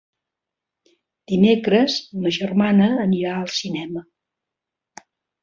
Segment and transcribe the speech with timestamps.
[1.31, 4.05] Dimecres ma germana anirà al cinema.